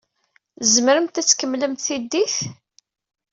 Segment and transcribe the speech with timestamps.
[0.59, 2.37] Tzemremt ad tkemmlemt tiddit?